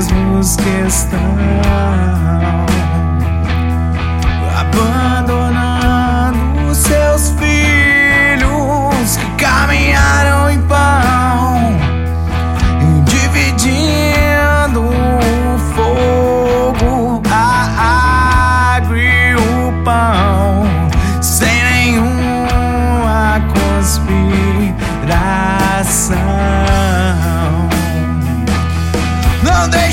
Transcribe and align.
mesmos 0.00 0.56
que 0.56 0.86
estão. 0.86 1.20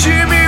she 0.00 0.39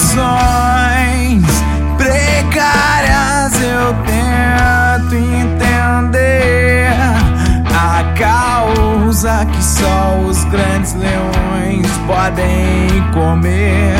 Revoluções 0.00 1.44
precárias 1.98 3.52
eu 3.60 3.94
tento 4.06 5.14
entender 5.14 6.90
a 7.74 8.02
causa 8.18 9.44
que 9.44 9.62
só 9.62 10.16
os 10.26 10.42
grandes 10.44 10.94
leões 10.94 11.86
podem 12.06 13.02
comer. 13.12 13.94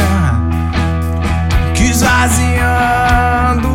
Que 1.75 1.85
esvaziando 1.85 3.69